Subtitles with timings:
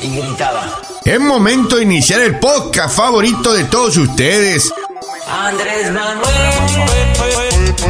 [0.00, 0.80] y gritaba.
[1.04, 4.72] Es momento de iniciar el podcast favorito de todos ustedes.
[5.28, 6.26] Andrés Manuel.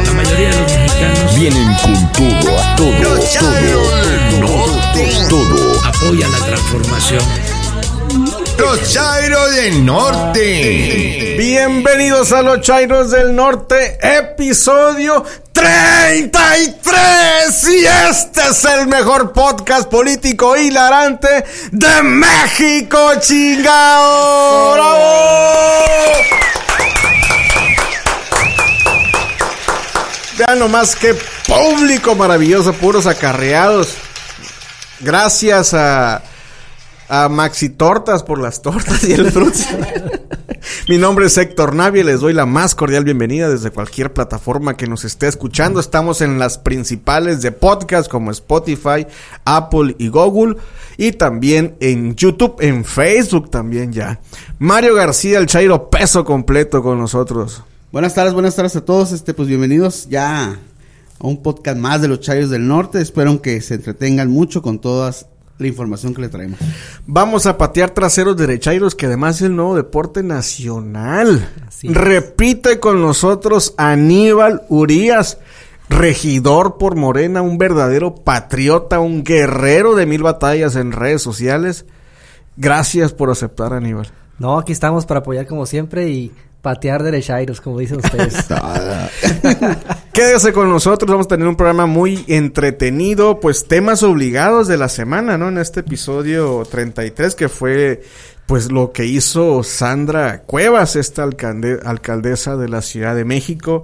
[0.05, 3.87] La mayoría de los mexicanos Vienen con todo, a todo, Los Chairos
[4.41, 5.85] todo, todo.
[5.85, 7.21] apoyan la transformación.
[8.57, 11.35] Los Chairos del Norte.
[11.37, 17.67] Bienvenidos a los Chairos del Norte, episodio 33.
[17.69, 24.73] Y este es el mejor podcast político hilarante de México, chingao.
[24.73, 25.97] ¡Bravo!
[30.37, 31.15] Vean nomás qué
[31.47, 33.95] público maravilloso, puros acarreados.
[34.99, 36.21] Gracias a,
[37.09, 39.59] a Maxi Tortas por las tortas y el fruto.
[40.89, 44.75] Mi nombre es Héctor Navia y les doy la más cordial bienvenida desde cualquier plataforma
[44.75, 45.79] que nos esté escuchando.
[45.79, 49.05] Estamos en las principales de podcast como Spotify,
[49.45, 50.57] Apple y Google.
[50.97, 54.19] Y también en YouTube, en Facebook también ya.
[54.59, 57.63] Mario García, el Chairo peso completo con nosotros.
[57.91, 59.11] Buenas tardes, buenas tardes a todos.
[59.11, 60.59] Este, pues bienvenidos ya
[61.19, 62.99] a un podcast más de los Chayos del Norte.
[62.99, 65.13] Espero que se entretengan mucho con toda
[65.57, 66.59] la información que le traemos.
[67.05, 71.49] Vamos a patear traseros derechairos, que además es el nuevo deporte nacional.
[71.83, 75.39] Repite con nosotros Aníbal Urias,
[75.89, 81.85] regidor por Morena, un verdadero patriota, un guerrero de mil batallas en redes sociales.
[82.55, 84.07] Gracias por aceptar, Aníbal.
[84.39, 88.35] No, aquí estamos para apoyar como siempre y patear derechairos, como dicen ustedes.
[90.17, 94.89] Quédese con nosotros, vamos a tener un programa muy entretenido, pues temas obligados de la
[94.89, 95.49] semana, ¿no?
[95.49, 98.01] En este episodio 33 que fue
[98.47, 103.83] pues lo que hizo Sandra Cuevas, esta alcalde- alcaldesa de la Ciudad de México.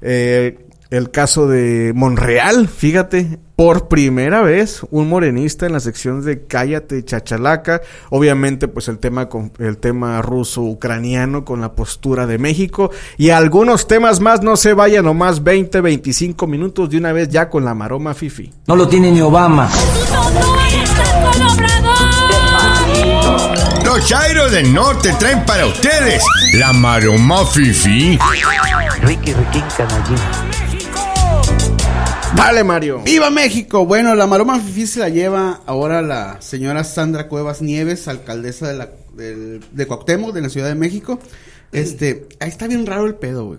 [0.00, 0.58] Eh,
[0.90, 7.04] el caso de Monreal, fíjate, por primera vez un morenista en la sección de Cállate
[7.04, 13.30] Chachalaca, obviamente pues el tema con el tema ruso-ucraniano con la postura de México y
[13.30, 17.64] algunos temas más, no se vayan nomás 20, 25 minutos de una vez ya con
[17.64, 18.52] la maroma fifi.
[18.66, 19.70] No lo tiene ni Obama.
[23.84, 26.22] Los Chairos del Norte traen para ustedes
[26.54, 28.18] la maroma fifi.
[32.36, 33.00] Dale Mario.
[33.04, 33.86] ¡Viva México!
[33.86, 38.74] Bueno, la maroma fifi se la lleva ahora la señora Sandra Cuevas Nieves, alcaldesa de
[38.74, 41.18] la de Cuauhtémoc, de la Ciudad de México.
[41.72, 43.58] Este, ahí está bien raro el pedo, güey.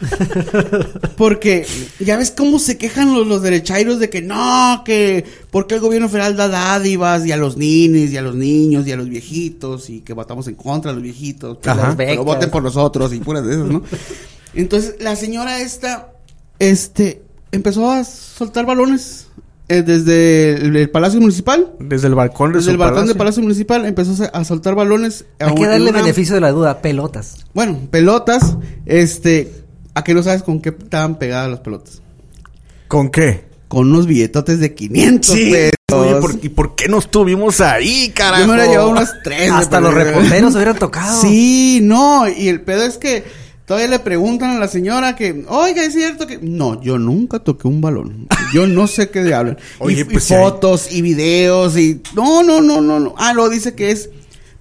[1.16, 1.66] Porque
[2.00, 6.08] ya ves cómo se quejan los, los derechairos de que no, que porque el gobierno
[6.08, 9.88] federal da dádivas y a los ninis y a los niños y a los viejitos
[9.90, 11.58] y que votamos en contra de los viejitos.
[11.62, 11.94] Pero- Ajá.
[11.96, 13.82] Pero voten por nosotros y puras de esas, ¿no?
[14.54, 16.12] Entonces, la señora esta,
[16.58, 17.22] este,
[17.54, 19.26] empezó a soltar balones
[19.68, 21.72] eh, desde el, el Palacio Municipal.
[21.78, 24.74] Desde el balcón de Desde su el balcón del Palacio Municipal empezó a a soltar
[24.74, 25.24] balones.
[25.40, 27.46] a Hay un- que darle una- beneficio de la duda, pelotas.
[27.54, 28.56] Bueno, pelotas,
[28.86, 29.52] este,
[29.94, 32.02] a que no sabes con qué estaban pegadas las pelotas.
[32.88, 33.44] ¿Con qué?
[33.68, 36.20] Con unos billetotes de 500 Oye, pesos.
[36.20, 38.42] ¿por, ¿y por qué no estuvimos ahí, carajo?
[38.42, 39.50] Yo me hubiera llevado unas tres.
[39.50, 41.20] Hasta los reporteros hubieran tocado.
[41.22, 43.24] Sí, no, y el pedo es que
[43.66, 46.38] todavía le preguntan a la señora que, oiga, es cierto que...
[46.42, 48.26] No, yo nunca toqué un balón.
[48.52, 49.58] Yo no sé qué de hablan.
[49.78, 52.00] Oye, y, y pues, hay- fotos y videos y...
[52.14, 53.14] No, no, no, no, no.
[53.18, 54.10] Ah, lo dice que es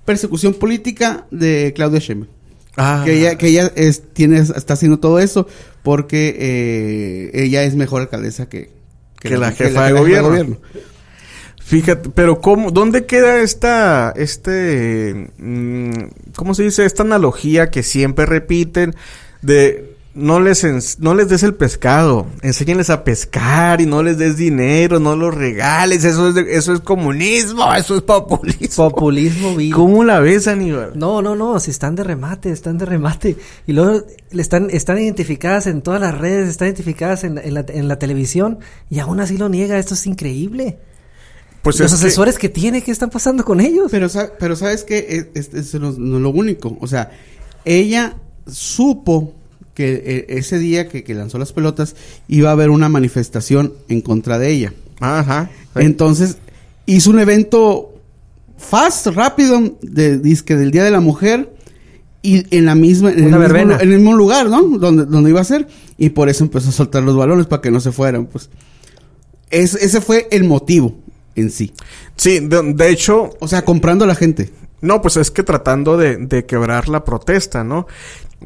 [0.06, 2.30] persecución política de Claudia Sheinbaum.
[2.76, 3.04] Ah.
[3.06, 5.48] Que ella, que ella es, tiene, está haciendo todo eso
[5.84, 8.72] porque eh, ella es mejor alcaldesa que,
[9.20, 10.58] Que la jefa de gobierno.
[11.66, 15.92] Fíjate, pero ¿cómo, ¿dónde queda esta, este, mm,
[16.36, 18.96] cómo se dice, esta analogía que siempre repiten
[19.42, 24.38] de no les, no les des el pescado, enséñenles a pescar y no les des
[24.38, 28.92] dinero, no los regales, eso es, de- eso es comunismo, eso es populismo.
[28.92, 29.80] Populismo vivo.
[29.80, 30.92] ¿Cómo la ves, Aníbal?
[30.94, 33.38] No, no, no, si están de remate, están de remate.
[33.66, 37.88] Y luego están, están identificadas en todas las redes, están identificadas en, en la, en
[37.88, 38.60] la televisión
[38.92, 39.80] y aún así lo niega.
[39.80, 40.78] Esto es increíble.
[41.64, 42.50] Pues Los que- asesores que...
[42.50, 43.88] tiene, ¿qué están pasando con ellos?
[43.90, 44.08] Pero,
[44.40, 46.78] pero sabes que es, es- es lo, no lo único.
[46.82, 47.12] O sea,
[47.66, 49.34] ella supo
[49.74, 51.96] que eh, ese día que, que lanzó las pelotas
[52.28, 54.74] iba a haber una manifestación en contra de ella.
[55.00, 55.50] Ajá.
[55.76, 55.82] sí.
[55.84, 56.38] Entonces
[56.86, 57.94] hizo un evento
[58.58, 61.54] fast, rápido, de, dizque del Día de la Mujer
[62.22, 63.76] y en la misma en, Una el mismo, verbena.
[63.78, 64.62] lu- en el mismo lugar, ¿no?
[64.78, 65.68] Donde, donde iba a ser
[65.98, 68.50] y por eso empezó a soltar los balones para que no se fueran, pues.
[69.50, 70.96] Es- ese fue el motivo
[71.36, 71.74] en sí.
[72.16, 74.52] Sí, de, de hecho, O sea, comprando a la gente.
[74.82, 77.88] No, pues es que tratando de, de quebrar la protesta, ¿no?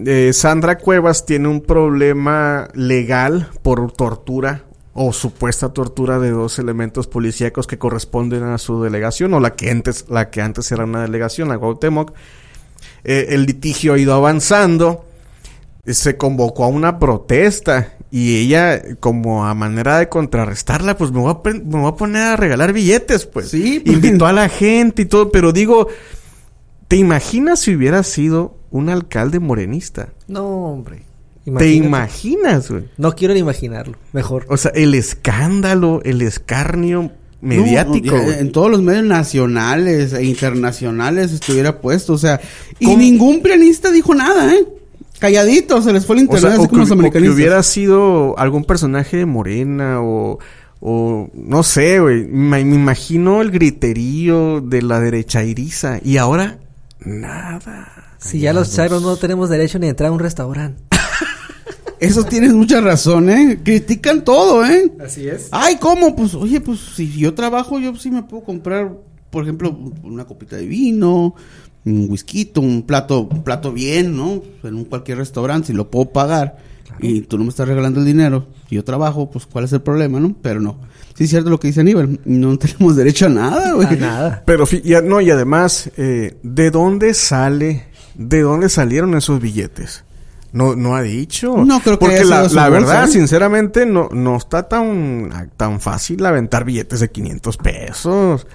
[0.06, 4.64] Eh, Sandra Cuevas tiene un problema legal por tortura
[4.94, 9.70] o supuesta tortura de dos elementos policíacos que corresponden a su delegación o la que
[9.70, 12.14] antes, la que antes era una delegación, la Cuauhtémoc.
[13.04, 15.06] Eh, el litigio ha ido avanzando,
[15.86, 21.32] se convocó a una protesta y ella, como a manera de contrarrestarla, pues me voy
[21.34, 23.50] a, me voy a poner a regalar billetes, pues.
[23.50, 23.96] Sí, pues.
[23.96, 25.88] Invitó a la gente y todo, pero digo,
[26.88, 30.10] ¿te imaginas si hubiera sido un alcalde morenista?
[30.28, 31.04] No, hombre.
[31.58, 32.90] ¿Te imaginas, güey?
[32.98, 33.98] No quiero ni imaginarlo.
[34.12, 34.46] Mejor.
[34.50, 38.16] O sea, el escándalo, el escarnio mediático.
[38.16, 42.42] No, en todos los medios nacionales e internacionales estuviera puesto, o sea,
[42.80, 42.98] y ¿Cómo?
[42.98, 44.66] ningún pianista dijo nada, ¿eh?
[45.20, 47.02] Calladito, se les fue el O internet sea, así o como los que, o que
[47.02, 47.36] americanistas.
[47.36, 50.40] hubiera sido algún personaje de Morena o,
[50.80, 52.26] o no sé, güey.
[52.28, 56.60] Me, me imagino el griterío de la derecha iriza y ahora
[57.00, 57.94] nada.
[58.20, 60.84] Si ya los chairos no tenemos derecho ni a entrar a un restaurante.
[62.00, 63.60] Eso tienes mucha razón, ¿eh?
[63.64, 64.92] Critican todo, ¿eh?
[65.04, 65.50] Así es.
[65.52, 66.16] Ay, ¿cómo?
[66.16, 68.94] Pues, oye, pues si yo trabajo, yo sí me puedo comprar,
[69.32, 71.34] por ejemplo, una copita de vino,
[71.88, 74.42] un whisky, un plato, un plato bien, ¿no?
[74.64, 76.58] En un cualquier restaurante, si lo puedo pagar.
[77.00, 78.48] Y tú no me estás regalando el dinero.
[78.70, 80.36] Si yo trabajo, pues ¿cuál es el problema, no?
[80.42, 80.80] Pero no.
[81.16, 82.20] Sí es cierto lo que dice Aníbal.
[82.26, 83.88] No tenemos derecho a nada, güey.
[83.88, 84.44] A nada.
[84.46, 84.66] Pero
[85.04, 87.86] no, y además, eh, ¿de dónde sale,
[88.16, 90.04] de dónde salieron esos billetes?
[90.54, 91.64] No, no ha dicho.
[91.66, 93.12] No creo que Porque la, la bolsa, verdad, ¿eh?
[93.12, 98.48] sinceramente, no, no está tan, tan fácil aventar billetes de 500 pesos.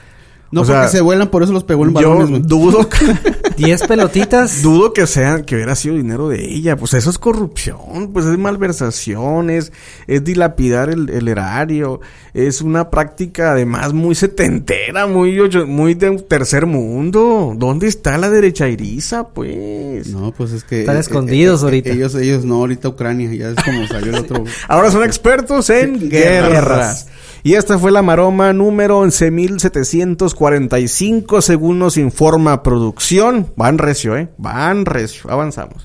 [0.53, 2.43] No O porque sea, se vuelan, por eso los pegó en Yo balones, güey.
[2.45, 2.99] dudo que,
[3.57, 4.63] Diez pelotitas.
[4.63, 6.77] dudo que sean, que hubiera sido dinero de ella.
[6.77, 9.73] Pues eso es corrupción, pues es malversación, es,
[10.07, 12.01] es dilapidar el, el erario.
[12.35, 17.55] Es una práctica además muy setentera, muy, ocho- muy de tercer mundo.
[17.57, 20.09] ¿Dónde está la derecha iriza, pues?
[20.09, 20.81] No, pues es que...
[20.81, 21.91] Están escondidos ahorita.
[21.91, 24.45] Ellos, ellos no, ahorita Ucrania, ya es como salió el otro...
[24.69, 26.51] Ahora son expertos en Guerras.
[26.51, 27.07] guerras.
[27.45, 33.53] Y esta fue la maroma número 11.745 según nos informa producción.
[33.57, 34.29] Van recio, ¿eh?
[34.39, 35.29] Van recio.
[35.31, 35.85] Avanzamos.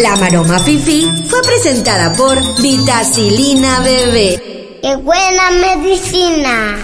[0.00, 4.80] La Maroma Fifi fue presentada por Vitacilina Bebé.
[4.82, 6.76] ¡Qué buena medicina!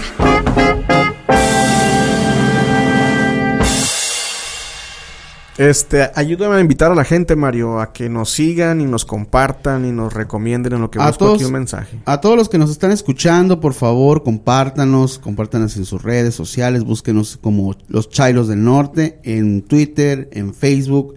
[5.61, 9.85] Este, ayúdame a invitar a la gente, Mario, a que nos sigan y nos compartan
[9.85, 11.99] y nos recomienden en lo que A busco todos- aquí un mensaje.
[12.05, 16.83] A todos los que nos están escuchando, por favor, compártanos, compártanos en sus redes sociales,
[16.83, 21.13] búsquenos como los Chailos del Norte, en Twitter, en Facebook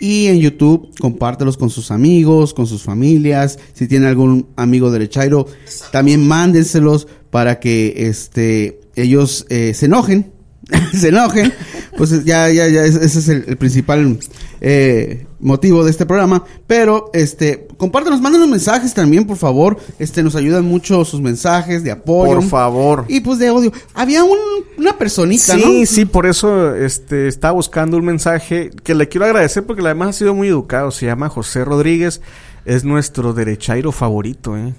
[0.00, 0.90] y en YouTube.
[0.98, 3.60] Compártelos con sus amigos, con sus familias.
[3.74, 5.46] Si tienen algún amigo derechairo,
[5.92, 10.32] también mándenselos para que este ellos eh, se enojen.
[10.92, 11.52] se enojen.
[11.96, 14.18] Pues ya, ya, ya, ese es el, el principal
[14.60, 16.44] eh, motivo de este programa.
[16.66, 19.78] Pero, este, compártanos, mándenos mensajes también, por favor.
[19.98, 22.34] Este, nos ayudan mucho sus mensajes de apoyo.
[22.34, 23.04] Por favor.
[23.08, 23.72] Y pues de odio.
[23.94, 24.36] Había un-
[24.76, 25.86] una personita, Sí, ¿no?
[25.86, 30.12] sí, por eso este, estaba buscando un mensaje que le quiero agradecer porque además ha
[30.12, 30.90] sido muy educado.
[30.90, 32.20] Se llama José Rodríguez,
[32.66, 34.74] es nuestro derechairo favorito, ¿eh?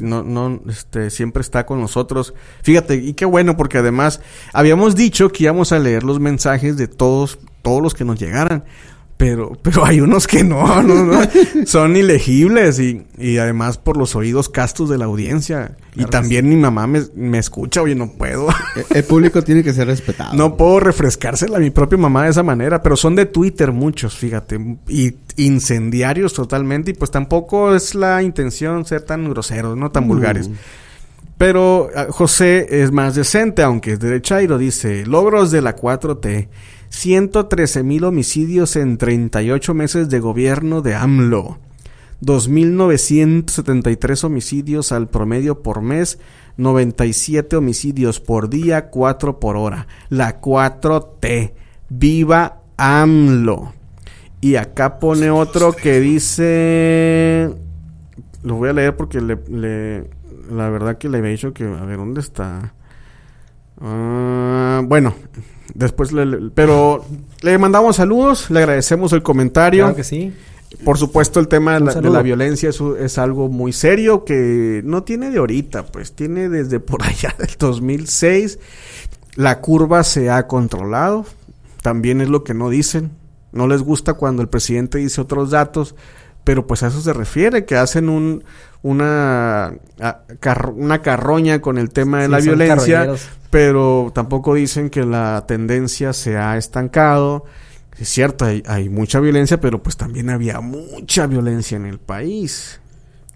[0.00, 2.34] No, no, este, siempre está con nosotros.
[2.62, 4.20] Fíjate, y qué bueno porque además
[4.52, 8.64] habíamos dicho que íbamos a leer los mensajes de todos, todos los que nos llegaran.
[9.22, 11.20] Pero, pero hay unos que no, no, no.
[11.64, 15.76] son ilegibles y, y además por los oídos castos de la audiencia.
[15.94, 18.48] y también mi mamá me, me escucha, oye, no puedo.
[18.74, 20.34] El, el público tiene que ser respetado.
[20.34, 24.16] No puedo refrescársela a mi propia mamá de esa manera, pero son de Twitter muchos,
[24.16, 30.08] fíjate, y incendiarios totalmente, y pues tampoco es la intención ser tan groseros, no tan
[30.08, 30.50] vulgares.
[31.38, 36.48] Pero ah, José es más decente, aunque es derechairo, dice, logros de la 4T,
[36.96, 41.58] 113 mil homicidios en 38 meses de gobierno de AMLO.
[42.20, 46.18] 2.973 homicidios al promedio por mes,
[46.58, 49.86] 97 homicidios por día, 4 por hora.
[50.10, 51.54] La 4T.
[51.88, 53.72] Viva AMLO.
[54.42, 57.50] Y acá pone otro que dice...
[58.42, 60.10] Lo voy a leer porque le, le-
[60.54, 61.64] la verdad que le había dicho que...
[61.64, 62.74] A ver, ¿dónde está?
[63.82, 65.14] Ah, bueno,
[65.74, 67.04] después le, le- Pero
[67.42, 69.84] le mandamos saludos, le agradecemos el comentario.
[69.84, 70.32] Claro que sí.
[70.84, 72.12] Por supuesto, el tema de la, de saludo.
[72.14, 77.02] la violencia es algo muy serio que no tiene de ahorita, pues tiene desde por
[77.02, 78.58] allá del 2006.
[79.34, 81.26] La curva se ha controlado,
[81.82, 83.10] también es lo que no dicen.
[83.52, 85.94] No les gusta cuando el presidente dice otros datos,
[86.44, 88.42] pero pues a eso se refiere, que hacen un,
[88.82, 90.22] una, a-
[90.74, 93.00] una carroña con el tema de Sí, la violencia,
[93.50, 97.44] pero tampoco dicen que la tendencia se ha estancado.
[97.98, 102.80] Es cierto, hay, hay mucha violencia, pero pues también había mucha violencia en el país.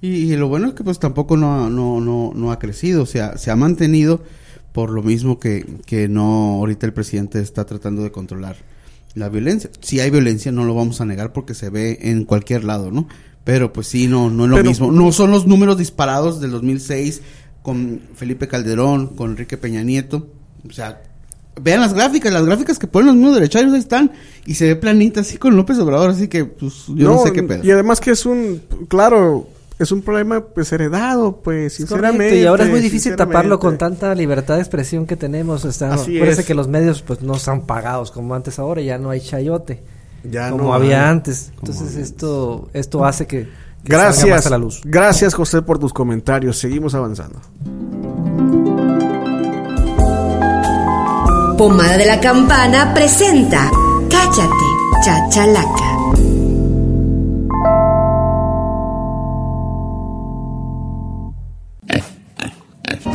[0.00, 3.02] Y, y lo bueno es que pues tampoco no, ha- no, no, no ha crecido,
[3.02, 4.22] o sea, se ha mantenido
[4.72, 8.56] por lo mismo que, que no, ahorita el presidente está tratando de controlar
[9.16, 9.70] la violencia.
[9.80, 13.08] Si hay violencia, no lo vamos a negar porque se ve en cualquier lado, ¿no?
[13.44, 14.92] Pero pues sí, no, no es lo Pero- mismo.
[14.92, 17.22] No son los números disparados del 2006
[17.62, 20.28] con Felipe Calderón, con Enrique Peña Nieto.
[20.68, 21.02] O sea,
[21.60, 24.12] vean las gráficas, las gráficas que ponen los mismos derecharios ahí están.
[24.44, 27.42] Y se ve planita así con López Obrador, así que pues yo no, sé qué
[27.42, 27.64] pedo.
[27.64, 32.18] Y además que es un, claro, es un problema pues heredado, pues, Es sinceramente.
[32.24, 35.64] correcto, y ahora es muy difícil taparlo con tanta libertad de expresión que tenemos.
[35.64, 35.84] Así
[36.16, 36.46] acuérdese es.
[36.46, 39.82] que los medios pues no están pagados como antes ahora, ya no hay chayote
[40.24, 41.10] Ya como no había hay.
[41.10, 41.52] antes.
[41.58, 43.44] Entonces esto esto hace que,
[43.84, 44.28] que salga Gracias.
[44.30, 44.80] más a la luz.
[44.84, 46.58] Gracias, José, por tus comentarios.
[46.58, 47.38] Seguimos avanzando.
[51.58, 53.70] Pomada de la Campana presenta
[54.10, 54.66] Cállate,
[55.04, 55.85] Chachalaca.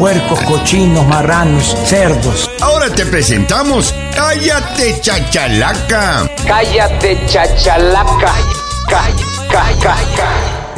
[0.02, 2.50] Puercos, cochinos, marranos, cerdos.
[2.60, 6.28] Ahora te presentamos Cállate Chachalaca.
[6.48, 8.34] Cállate, chachalaca.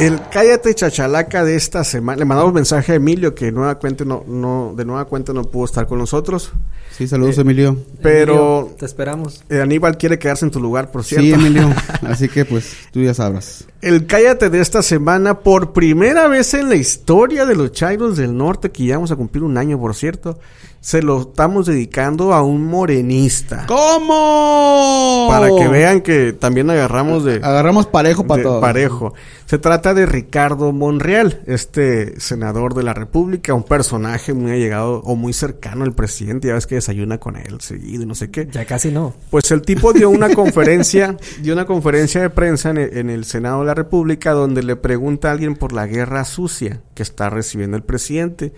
[0.00, 2.18] El cállate chachalaca de esta semana.
[2.18, 5.66] Le mandamos mensaje a Emilio que nueva cuenta no, no, de nueva cuenta no pudo
[5.66, 6.50] estar con nosotros.
[6.90, 7.76] Sí, saludos, Emilio.
[8.02, 9.44] Pero Emilio, te esperamos.
[9.48, 11.24] eh, Aníbal quiere quedarse en tu lugar, por cierto.
[11.26, 11.72] Sí, Emilio.
[12.02, 13.64] Así que pues tú ya sabrás.
[13.82, 18.36] El cállate de esta semana, por primera vez en la historia de los Chairos del
[18.36, 20.38] Norte, que ya vamos a cumplir un año, por cierto,
[20.84, 23.64] se lo estamos dedicando a un morenista.
[23.66, 25.28] ¿Cómo?
[25.30, 28.60] Para que vean que también agarramos de, Agarramos parejo para todo.
[28.60, 29.14] parejo.
[29.46, 35.16] Se trata de Ricardo Monreal, este senador de la República, un personaje muy allegado o
[35.16, 38.46] muy cercano al presidente, ya ves que desayuna con él seguido y no sé qué.
[38.52, 39.14] Ya casi no.
[39.30, 43.24] Pues el tipo dio una conferencia, dio una conferencia de prensa en el, en el
[43.24, 47.30] Senado de la República donde le pregunta a alguien por la guerra sucia que está
[47.30, 48.52] recibiendo el presidente.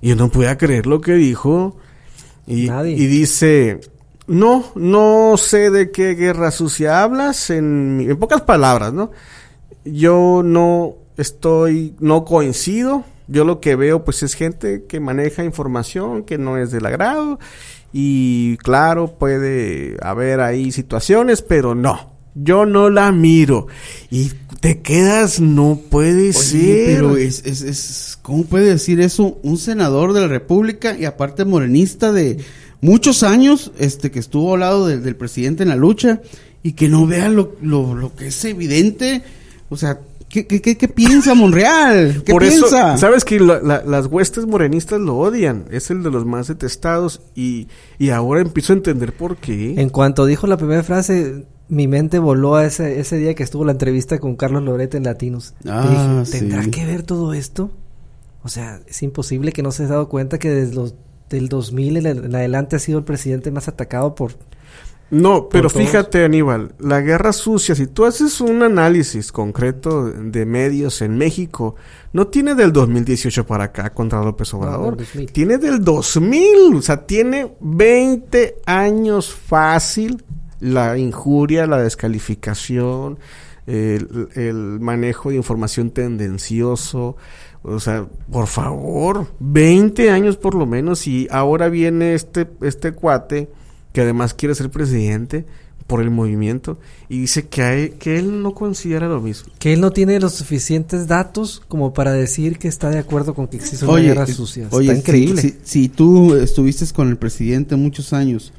[0.00, 1.76] Y yo no podía creer lo que dijo.
[2.46, 2.92] Y, Nadie.
[2.92, 3.80] y dice,
[4.26, 9.10] no, no sé de qué guerra sucia hablas, en, en pocas palabras, ¿no?
[9.84, 13.04] Yo no estoy, no coincido.
[13.28, 17.38] Yo lo que veo, pues, es gente que maneja información que no es del agrado.
[17.92, 22.15] Y claro, puede haber ahí situaciones, pero no.
[22.38, 23.66] Yo no la miro.
[24.10, 26.86] Y te quedas, no puede Oye, ser.
[26.96, 31.44] pero es, es, es, ¿cómo puede decir eso un senador de la República y aparte
[31.44, 32.38] morenista de
[32.80, 36.20] muchos años, este, que estuvo al lado del- del presidente en la lucha
[36.62, 39.22] y que no vea lo, lo, lo que es evidente?
[39.70, 42.22] O sea, ¿qué, qué, qué, qué piensa Monreal?
[42.24, 42.92] ¿Qué Por piensa?
[42.94, 45.64] eso, sabes que la- la- las huestes morenistas lo odian.
[45.70, 47.20] Es el de los más detestados.
[47.34, 47.66] Y,
[47.98, 49.74] y ahora empiezo a entender por qué.
[49.80, 53.64] En cuanto dijo la primera frase, mi mente voló a ese, ese día que estuvo
[53.64, 55.54] la entrevista con Carlos Lorete en Latinos.
[55.66, 56.70] Ah, dije, ¿tendrá sí.
[56.70, 57.70] que ver todo esto?
[58.42, 60.94] O sea, es imposible que no se haya dado cuenta que desde los
[61.28, 64.32] del 2000 en, en adelante ha sido el presidente más atacado por...
[65.08, 71.00] No, pero fíjate, Aníbal, la guerra sucia, si tú haces un análisis concreto de medios
[71.00, 71.76] en México,
[72.12, 75.32] no tiene del 2018 para acá contra López Obrador, del 2000.
[75.32, 80.24] tiene del 2000, o sea, tiene 20 años fácil
[80.60, 83.18] la injuria, la descalificación,
[83.66, 87.16] el, el manejo de información tendencioso,
[87.62, 93.48] o sea, por favor, 20 años por lo menos y ahora viene este, este cuate
[93.92, 95.46] que además quiere ser presidente
[95.88, 99.52] por el movimiento y dice que, hay- que él no considera lo mismo.
[99.58, 103.46] Que él no tiene los suficientes datos como para decir que está de acuerdo con
[103.48, 104.68] que existe una guerra sucia.
[104.72, 105.42] oye, está si- increíble.
[105.42, 108.52] Si, si tú estuviste con el presidente muchos años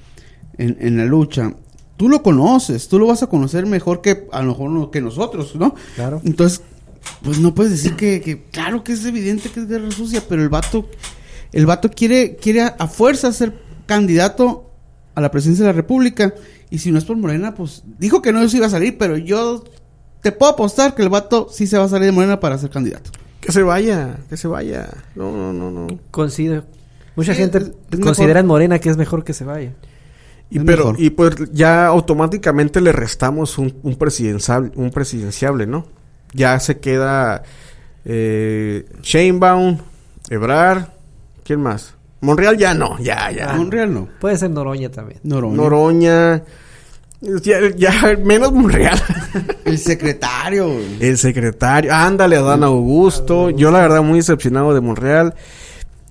[0.57, 1.53] en, en la lucha,
[1.97, 5.01] tú lo conoces, tú lo vas a conocer mejor que a lo mejor no- que
[5.01, 5.75] nosotros, ¿no?
[5.95, 6.21] Claro.
[6.23, 6.61] Entonces,
[7.23, 10.41] pues no puedes decir que, que claro que es evidente que es guerra sucia, pero
[10.41, 10.87] el vato,
[11.53, 14.69] el vato quiere, quiere a, a fuerza ser candidato
[15.15, 16.33] a la presidencia de la República.
[16.69, 19.17] Y si no es por Morena, pues dijo que no se iba a salir, pero
[19.17, 19.63] yo
[20.21, 22.69] te puedo apostar que el vato sí se va a salir de Morena para ser
[22.69, 23.09] candidato.
[23.39, 24.89] Que se vaya, que se vaya.
[25.15, 25.87] No, no, no, no.
[26.11, 26.65] Coincido.
[27.15, 29.73] Mucha Sí, gente considera en Morena que es mejor que se vaya.
[30.49, 31.01] Y Es pero mejor.
[31.01, 35.85] y pues ya automáticamente le restamos un, un presidencial, un presidenciable, ¿no?
[36.33, 37.43] Ya se queda
[38.05, 39.77] eh, Sheinbaum,
[40.29, 40.85] Ebrard,
[41.43, 41.93] ¿quién más?
[42.21, 43.53] Monreal ya no, ya, ya.
[43.53, 44.07] Monreal no.
[44.19, 45.19] Puede ser Noroña también.
[45.23, 45.55] Noroña.
[45.57, 46.43] Noroña,
[47.21, 48.99] ya, ya menos Monreal.
[49.65, 50.67] El secretario.
[50.99, 53.49] El secretario, ándale, Adán Augusto.
[53.49, 55.35] Yo la verdad muy decepcionado de Monreal.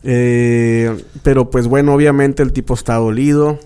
[0.04, 3.58] Eh, pero pues bueno, obviamente el tipo está dolido.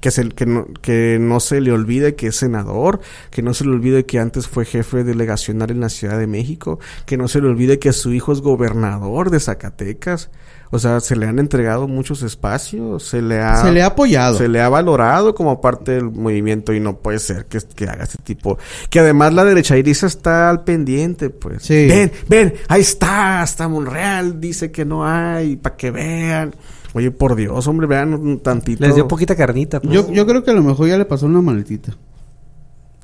[0.00, 3.64] Que, se, que, no, que no se le olvide que es senador, que no se
[3.64, 7.40] le olvide que antes fue jefe delegacional en la Ciudad de México, que no se
[7.40, 10.30] le olvide que su hijo es gobernador de Zacatecas.
[10.74, 13.56] O sea, se le han entregado muchos espacios, se le ha...
[13.62, 14.38] Se le ha apoyado.
[14.38, 18.04] Se le ha valorado como parte del movimiento y no puede ser que, que haga
[18.04, 18.56] este tipo...
[18.88, 21.64] Que además la derecha iriza está al pendiente, pues.
[21.64, 21.88] Sí.
[21.88, 26.54] Ven, ven, ahí está, hasta Monreal dice que no hay, para que vean.
[26.94, 28.84] Oye, por Dios, hombre, vean un tantito.
[28.84, 29.80] Les dio poquita carnita.
[29.80, 29.94] pues.
[29.94, 31.96] Yo, yo creo que a lo mejor ya le pasó una maletita.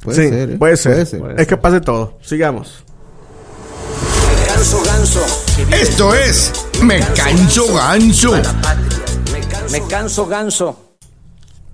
[0.03, 0.57] Puede sí, ser, ¿eh?
[0.59, 0.93] puede ser.
[0.93, 1.41] Puede ser.
[1.41, 2.19] Es capaz de todo.
[2.21, 2.85] Sigamos.
[4.47, 5.21] Ganso, ganso.
[5.73, 6.53] Esto es
[6.83, 8.33] Me Canso Ganso.
[9.71, 10.85] Me canso, ganso.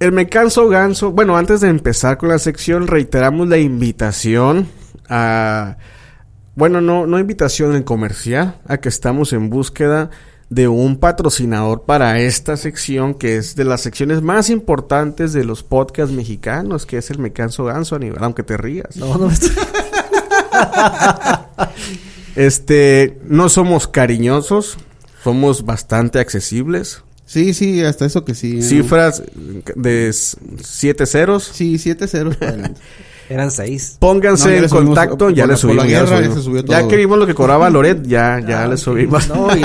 [0.00, 1.12] El Me Canso Ganso.
[1.12, 4.68] Bueno, antes de empezar con la sección, reiteramos la invitación
[5.08, 5.76] a.
[6.56, 10.10] Bueno, no, no invitación en comercial, a que estamos en búsqueda
[10.54, 15.64] de un patrocinador para esta sección, que es de las secciones más importantes de los
[15.64, 18.94] podcasts mexicanos, que es el Me Canso Ganso, Aníbal, aunque te rías.
[18.96, 19.50] No, no me estoy-
[22.36, 24.76] Este, no somos cariñosos,
[25.22, 27.02] somos bastante accesibles.
[27.26, 28.60] Sí, sí, hasta eso que sí.
[28.62, 29.22] Cifras
[29.76, 30.12] de
[30.62, 31.44] siete ceros.
[31.52, 32.72] Sí, 7 ceros para.
[33.28, 33.96] Eran seis.
[33.98, 35.84] Pónganse No, en subimos, contacto, ya le subimos.
[35.88, 36.84] ya, guerra ya subimos.
[36.88, 39.28] que vimos lo que cobraba Loret, ya, ya le subimos.
[39.28, 39.62] No, y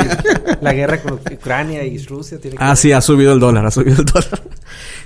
[0.61, 2.77] la guerra con Ucrania y Rusia tiene que Ah, ver.
[2.77, 4.41] sí, ha subido el dólar, ha subido el dólar.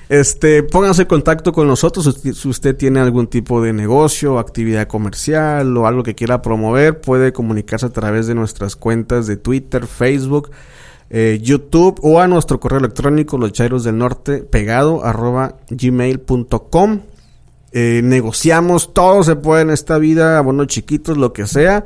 [0.10, 4.88] Este, pónganse en contacto con nosotros si si usted tiene algún tipo de negocio, actividad
[4.88, 9.88] comercial o algo que quiera promover, puede comunicarse a través de nuestras cuentas de Twitter,
[9.88, 10.52] Facebook,
[11.10, 17.00] eh, YouTube o a nuestro correo electrónico los chairos del norte pegado arroba gmail.com.
[17.74, 21.86] Eh, negociamos, todo se puede en esta vida, abonos chiquitos, lo que sea.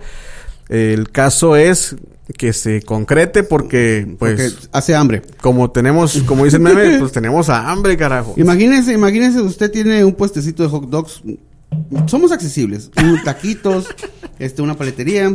[0.70, 1.96] El caso es
[2.38, 5.22] que se concrete porque, pues, Porque hace hambre.
[5.41, 8.34] como tenemos, como dice el meme, pues tenemos hambre, carajo.
[8.36, 11.22] Imagínense, imagínense, usted tiene un puestecito de hot dogs.
[12.08, 12.91] Somos accesibles.
[13.01, 13.88] Un taquitos,
[14.39, 15.34] este, una paletería.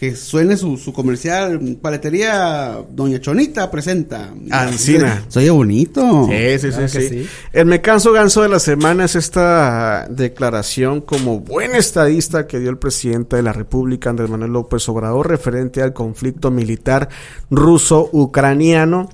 [0.00, 1.76] Que suene su, su comercial.
[1.82, 4.32] Paletería Doña Chonita presenta.
[4.50, 5.26] Ancina.
[5.28, 6.26] Se oye bonito.
[6.26, 7.08] Sí, sí, Claro sí, sí.
[7.10, 7.28] sí.
[7.52, 12.70] El me canso ganso de la semana es esta declaración como buen estadista que dio
[12.70, 17.10] el presidente de la República, Andrés Manuel López Obrador, referente al conflicto militar
[17.50, 19.10] ruso-ucraniano,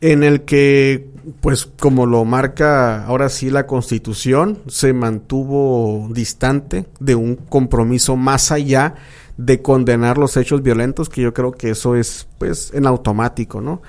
[0.00, 1.10] en el que,
[1.42, 8.50] pues, como lo marca ahora sí la Constitución, se mantuvo distante de un compromiso más
[8.50, 8.96] allá
[9.36, 13.82] de condenar los hechos violentos, que yo creo que eso es, pues, en automático, ¿no?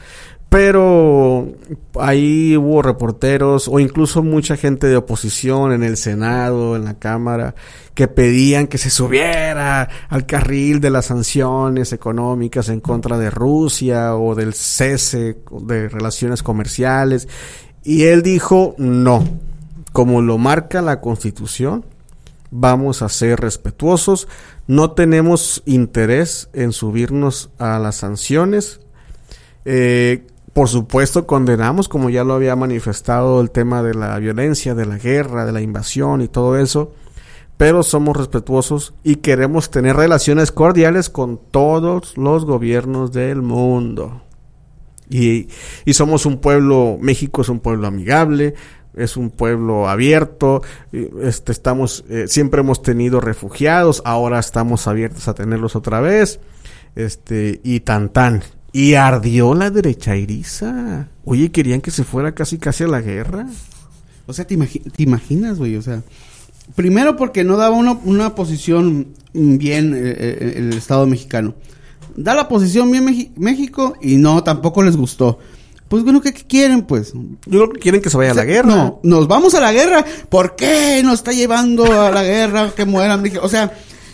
[0.49, 1.49] Pero
[1.99, 7.55] ahí hubo reporteros o incluso mucha gente de oposición en el Senado, en la Cámara,
[7.93, 14.15] que pedían que se subiera al carril de las sanciones económicas en contra de Rusia
[14.15, 17.27] o del cese de relaciones comerciales.
[17.83, 19.27] Y él dijo, no,
[19.91, 21.85] como lo marca la Constitución,
[22.55, 24.27] vamos a ser respetuosos,
[24.67, 28.79] no tenemos interés en subirnos a las sanciones.
[29.65, 34.85] Eh, por supuesto, condenamos, como ya lo había manifestado, el tema de la violencia, de
[34.85, 36.93] la guerra, de la invasión y todo eso,
[37.57, 44.21] pero somos respetuosos y queremos tener relaciones cordiales con todos los gobiernos del mundo.
[45.09, 45.49] Y,
[45.83, 48.55] y somos un pueblo, México es un pueblo amigable,
[48.95, 50.61] es un pueblo abierto,
[51.21, 56.39] este, estamos, eh, siempre hemos tenido refugiados, ahora estamos abiertos a tenerlos otra vez,
[56.95, 58.43] este, y tan tan.
[58.71, 61.07] Y ardió la derecha iriza.
[61.23, 63.47] Oye, querían que se fuera casi casi a la guerra.
[64.27, 65.77] O sea, ¿te, imagi- te imaginas, güey?
[65.77, 66.01] O sea,
[66.75, 71.55] primero porque no daba una, una posición bien eh, eh, el Estado mexicano.
[72.17, 75.39] Da la posición bien México y no, tampoco les gustó.
[75.87, 77.13] Pues bueno, ¿qué, qué quieren, pues?
[77.13, 78.67] Yo creo que quieren que se vaya a la guerra.
[78.75, 80.03] No, nos vamos a la guerra.
[80.29, 82.71] ¿Por qué nos está llevando a la guerra?
[82.75, 83.23] Que mueran.
[83.41, 83.71] O sea,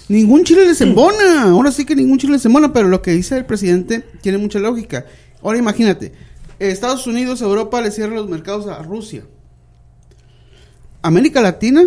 [0.09, 1.43] ningún chile les embona.
[1.43, 2.73] Ahora sí que ningún chile les embona.
[2.73, 5.05] Pero lo que dice el presidente tiene mucha lógica.
[5.41, 6.11] Ahora imagínate.
[6.59, 9.23] Estados Unidos, Europa le cierran los mercados a Rusia.
[11.01, 11.83] América Latina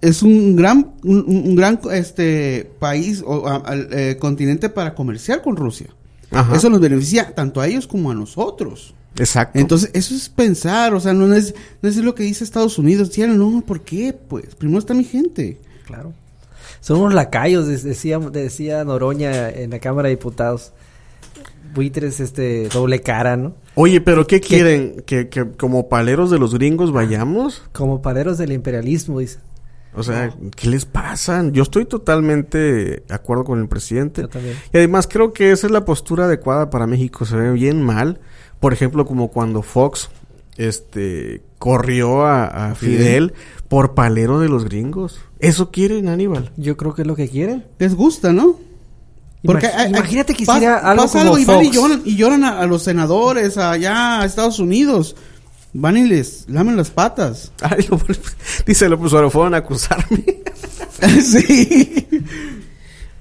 [0.00, 5.86] es un gran, un, gran este país o a- eh, continente para comerciar con Rusia.
[6.30, 6.54] Ajá.
[6.56, 8.94] Eso nos beneficia tanto a ellos como a nosotros.
[9.18, 9.58] Exacto.
[9.58, 13.10] Entonces, eso es pensar, o sea, no es, no es lo que dice Estados Unidos.
[13.12, 14.12] Sí, no, ¿por qué?
[14.12, 15.58] Pues, primero está mi gente.
[15.86, 16.12] Claro.
[16.80, 20.72] Son unos lacayos, de- decía, decía Noroña en la Cámara de Diputados.
[21.74, 23.54] Buitres, este, doble cara, ¿no?
[23.74, 25.02] Oye, pero ¿qué quieren?
[25.04, 27.62] ¿Que, que como paleros de los gringos vayamos?
[27.72, 29.38] Como paleros del imperialismo, dice.
[29.94, 31.44] O sea, ¿qué les pasa?
[31.50, 34.22] Yo estoy totalmente de acuerdo con el presidente.
[34.22, 34.56] Yo también.
[34.72, 37.24] Y además creo que esa es la postura adecuada para México.
[37.26, 38.20] Se ve bien mal.
[38.60, 40.08] Por ejemplo, como cuando Fox
[40.56, 43.32] este, corrió a, a Fidel
[43.68, 45.20] por palero de los gringos.
[45.38, 46.50] ¿Eso quieren, Aníbal?
[46.56, 47.64] Yo creo que es lo que quieren.
[47.78, 48.56] Les gusta, ¿no?
[49.44, 51.76] Imag- hay- hay- imagínate que pas- hiciera algo pasa como y van y Fox.
[51.76, 55.14] lloran, y lloran a, a los senadores allá a Estados Unidos.
[55.74, 57.52] Van y les lamen las patas.
[57.60, 58.00] Ay, lo-
[58.66, 60.24] dice López Obrador, fueron a acusarme.
[61.22, 62.06] sí.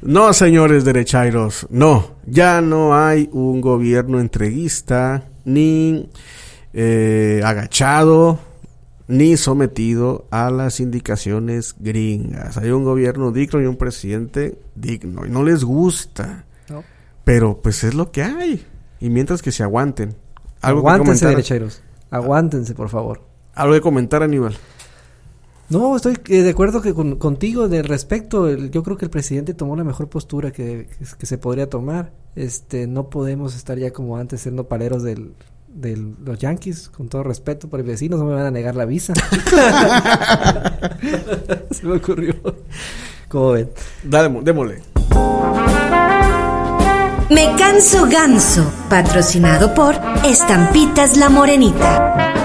[0.02, 2.16] No, señores derechairos, no.
[2.26, 6.10] Ya no hay un gobierno entreguista, ni
[6.74, 8.38] eh, agachado,
[9.08, 12.58] ni sometido a las indicaciones gringas.
[12.58, 15.26] Hay un gobierno digno y un presidente digno.
[15.26, 16.46] Y no les gusta.
[16.70, 16.84] No.
[17.24, 18.66] Pero pues es lo que hay.
[19.00, 20.16] Y mientras que se aguanten.
[20.62, 21.82] ¿Algo que Aguántense, derecheros.
[22.12, 23.22] Aguántense, por favor.
[23.54, 24.56] Algo de comentar, Aníbal.
[25.70, 28.48] No, estoy eh, de acuerdo que con- contigo del respecto.
[28.50, 31.70] el- yo creo que el presidente tomó la mejor postura que, que, que se podría
[31.70, 32.12] tomar.
[32.38, 35.34] Este, no podemos estar ya como antes siendo paleros del,
[35.68, 38.86] de los Yankees, con todo respeto por el vecino, no me van a negar la
[38.86, 39.16] visa.
[41.72, 42.36] se me ocurrió.
[43.28, 43.72] ¿Cómo ven?
[44.04, 44.84] Dale, démosle.
[47.32, 52.37] Me canso ganso, patrocinado por Estampitas La Morenita.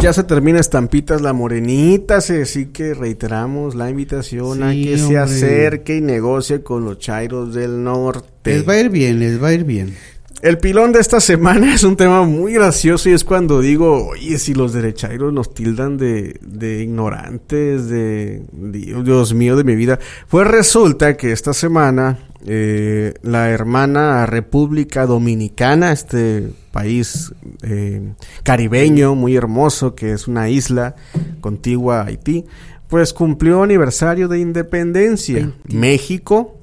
[0.00, 4.98] Ya se termina Estampitas la Morenita, se- así que reiteramos la invitación a Sí, que
[4.98, 8.54] se acerque y negocie con los Chairos del Norte.
[8.54, 9.96] Les va a ir bien, les va a ir bien.
[10.40, 14.38] El pilón de esta semana es un tema muy gracioso y es cuando digo, oye,
[14.38, 19.98] si los derechairos nos tildan de, de ignorantes, de, Dios, Dios mío de mi vida.
[20.28, 28.12] Pues resulta que esta semana eh, la hermana República Dominicana, este país eh,
[28.44, 30.94] caribeño muy hermoso que es una isla
[31.40, 32.44] contigua a Haití,
[32.88, 35.52] pues cumplió aniversario de independencia.
[35.68, 36.58] México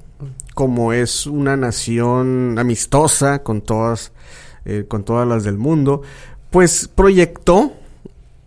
[0.56, 4.12] como es una nación amistosa con todas,
[4.64, 6.00] eh, con todas las del mundo,
[6.48, 7.74] pues proyectó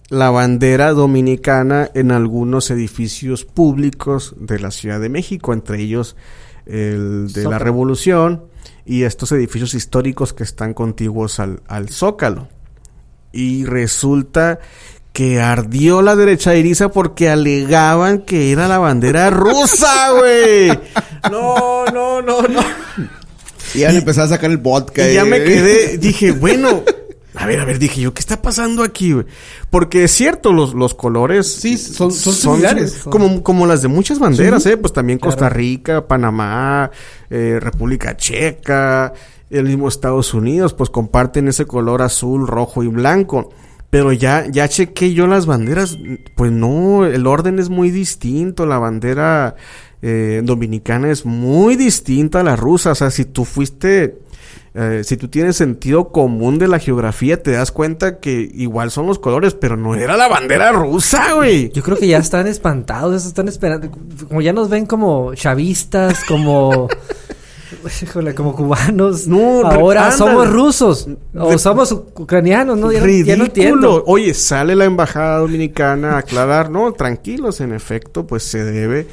[0.09, 6.15] la bandera dominicana en algunos edificios públicos de la Ciudad de México, entre ellos
[6.69, 7.59] el de la.
[7.59, 8.45] Revolución
[8.85, 12.47] y estos edificios históricos que están contiguos al, al Zócalo.
[13.31, 14.59] Y resulta
[15.13, 20.69] que ardió la derecha iriza porque alegaban que era la bandera rusa, güey.
[21.29, 22.61] No, no, no, no.
[23.73, 25.09] Y ya empezar a sacar el vodka.
[25.09, 25.25] Y ya eh.
[25.25, 26.83] me quedé, dije, bueno,
[27.41, 29.25] a ver, a ver, dije yo, ¿qué está pasando aquí, güey?
[29.69, 33.03] Porque es cierto, los, los colores Sí, son- son similares.
[33.03, 34.75] Como, como las de muchas banderas, ¿eh?
[34.77, 35.55] Pues también Costa Claro.
[35.55, 36.91] Rica, Panamá,
[37.29, 39.13] eh, República Checa,
[39.49, 43.51] el mismo Estados Unidos, pues comparten ese color azul, rojo y blanco.
[43.89, 45.97] Pero ya, ya chequé yo las banderas,
[46.35, 49.55] pues no, el orden es muy distinto, la bandera
[50.03, 54.19] eh, dominicana es muy distinta a la rusa, o sea, si tú fuiste,
[54.81, 59.07] eh, si tú tienes sentido común de la geografía, te das cuenta que igual son
[59.07, 61.69] los colores, pero no era la bandera rusa, güey.
[61.73, 63.89] Yo creo que ya están espantados, están esperando.
[64.27, 66.87] Como ya nos ven como chavistas, como.
[68.01, 69.27] Híjole, como cubanos.
[69.27, 71.07] No, ahora somos rusos.
[71.35, 72.91] O somos ucranianos, ¿no?
[72.91, 73.45] Ya, no- ya no Ridículo.
[73.45, 74.03] entiendo.
[74.07, 79.07] Oye, sale la embajada dominicana a aclarar, no, tranquilos, en efecto, pues se debe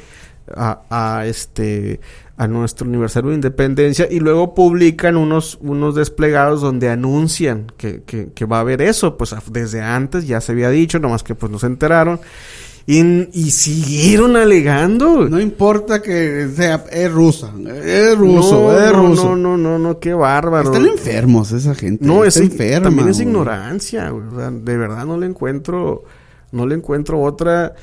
[0.55, 1.99] a, a este
[2.37, 8.29] a nuestro aniversario de independencia y luego publican unos unos desplegados donde anuncian que, que,
[8.33, 11.51] que va a haber eso, pues desde antes ya se había dicho, nomás que pues
[11.51, 12.19] no se enteraron
[12.85, 12.99] y,
[13.37, 15.27] y siguieron alegando.
[15.27, 17.51] No importa que sea, es rusa.
[17.83, 19.35] Es ruso, no, es no, ruso.
[19.35, 20.71] no, no, no, no, qué bárbaro.
[20.71, 22.05] Están enfermos esa gente.
[22.05, 22.83] No, es está ig- enferma.
[22.85, 23.27] también es güey.
[23.27, 24.27] ignorancia, güey.
[24.27, 26.03] O sea, de verdad no le encuentro,
[26.53, 27.73] no le encuentro otra.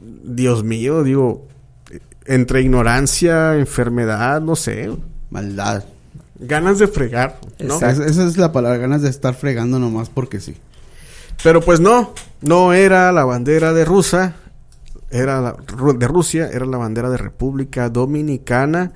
[0.00, 1.46] Dios mío, digo,
[2.26, 4.90] entre ignorancia, enfermedad, no sé,
[5.30, 5.84] Maldad.
[6.38, 7.76] ganas de fregar, ¿no?
[7.76, 10.56] Es- esa es la palabra, ganas de estar fregando nomás porque sí.
[11.42, 14.34] Pero pues no, no era la bandera de Rusia,
[15.10, 15.56] era la,
[15.94, 18.92] de Rusia, era la bandera de República Dominicana.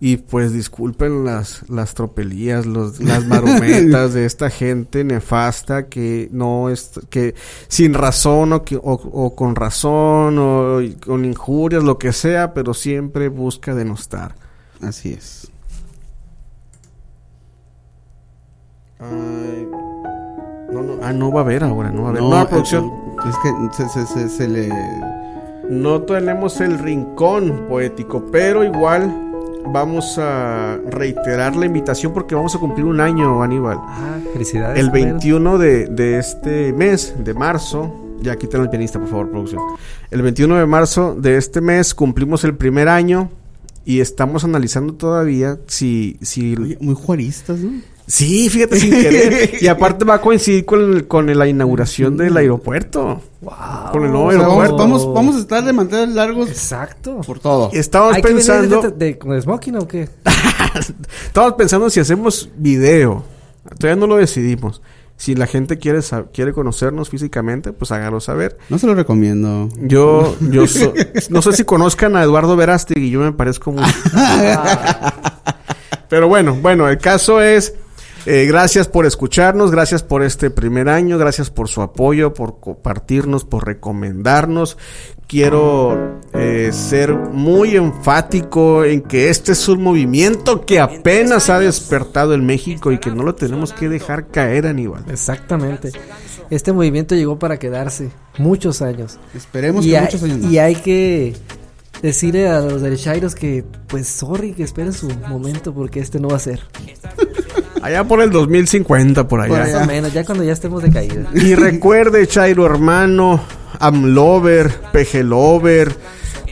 [0.00, 6.68] Y pues disculpen las, las tropelías, los, las marometas de esta gente nefasta que no
[6.70, 7.34] es, que
[7.66, 12.74] sin razón o, que- o, o con razón o con injurias, lo que sea, pero
[12.74, 14.36] siempre busca denostar.
[14.80, 15.50] Así es.
[19.00, 19.68] Ay,
[20.72, 22.22] no, no, ah, no va a haber ahora, no va a haber.
[22.22, 22.90] No, No, eh, producción.
[23.28, 24.68] Es que se, se, se, se le...
[25.68, 29.27] No tenemos el rincón poético, pero igual
[29.66, 33.78] vamos a reiterar la invitación porque vamos a cumplir un año, Aníbal.
[33.80, 34.78] Ah, felicidades.
[34.78, 35.12] El compañeros.
[35.14, 39.62] 21 de, de este mes, de marzo, ya quítale el pianista, por favor, producción.
[40.10, 43.30] El 21 de marzo de este mes cumplimos el primer año
[43.84, 46.18] y estamos analizando todavía si...
[46.20, 47.80] si Oye, muy juaristas, ¿no?
[48.10, 49.50] Sí, fíjate, sin querer.
[49.60, 53.20] y aparte va a coincidir con, el- con la inauguración del aeropuerto.
[53.92, 54.76] Con el nuevo O sea, vamos, aeropuerto.
[54.78, 57.20] vamos, vamos a estar de mantener largos Exacto.
[57.26, 57.70] por todo.
[57.74, 58.80] Estamos ¿Hay que venir pensando...
[58.82, 60.08] de, de- con smoking o qué?
[61.26, 63.24] Estamos pensando si hacemos video.
[63.78, 64.80] Todavía no lo decidimos.
[65.18, 66.00] Si la gente quiere
[66.32, 68.56] quiere conocernos físicamente, pues hágalo saber.
[68.70, 69.68] No se lo recomiendo.
[69.82, 70.94] Yo, yo so-
[71.28, 73.92] no sé si conozcan a Eduardo Verástegui, yo me parezco mucho.
[76.08, 77.74] Pero bueno, bueno, el caso es,
[78.26, 83.44] eh, gracias por escucharnos, gracias por este primer año, gracias por su apoyo, por compartirnos,
[83.44, 84.76] por recomendarnos.
[85.26, 92.32] Quiero eh, ser muy enfático en que este es un movimiento que apenas ha despertado
[92.34, 95.04] en México y que no lo tenemos que dejar caer, Aníbal.
[95.08, 95.92] Exactamente.
[96.50, 99.18] Este movimiento llegó para quedarse muchos años.
[99.34, 100.52] Esperemos y que hay, muchos años más.
[100.52, 101.36] y hay que
[102.00, 106.28] decirle a los del Shairos que, pues, sorry, que esperen su momento porque este no
[106.28, 106.60] va a ser.
[107.82, 109.48] Allá por el 2050, por allá.
[109.48, 109.82] Por Más allá.
[109.82, 111.26] o menos, ya cuando ya estemos de caída.
[111.34, 113.40] Y recuerde, Chairo hermano,
[113.78, 115.94] Amlover, Pejelover,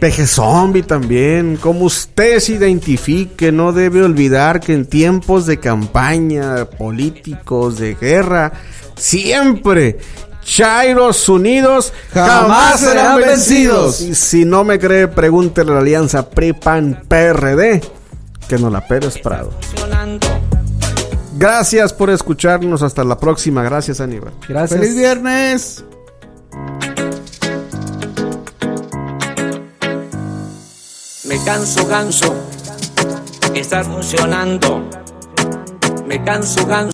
[0.00, 1.56] Peje Zombie también.
[1.56, 8.52] Como usted se identifique, no debe olvidar que en tiempos de campaña, políticos, de guerra,
[8.96, 9.98] siempre.
[10.44, 14.00] Chairos unidos Jamás serán vencidos.
[14.00, 17.82] Y si no me cree, pregúntele a la alianza PRI-PAN-PRD
[18.48, 19.50] que no la Pérez Prado.
[21.36, 22.82] Gracias por escucharnos.
[22.82, 23.62] Hasta la próxima.
[23.62, 24.32] Gracias, Aníbal.
[24.48, 24.80] Gracias.
[24.80, 25.84] ¡Feliz viernes!
[31.24, 32.34] Me canso, ganso,
[33.54, 34.88] estar funcionando.
[36.06, 36.76] Me canso, ganso.